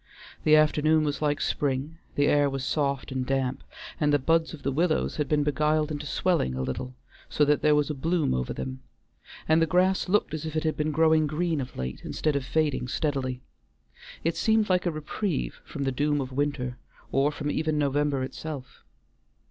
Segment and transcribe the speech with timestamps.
[0.45, 3.63] The afternoon was like spring, the air was soft and damp,
[3.99, 6.95] and the buds of the willows had been beguiled into swelling a little,
[7.29, 8.81] so that there was a bloom over them,
[9.47, 12.43] and the grass looked as if it had been growing green of late instead of
[12.43, 13.43] fading steadily.
[14.23, 16.79] It seemed like a reprieve from the doom of winter,
[17.11, 18.83] or from even November itself.